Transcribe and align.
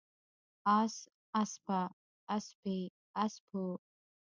اس، 0.79 0.95
اسپه، 1.41 1.79
اسپې، 2.35 2.77
اسپو 3.23 3.63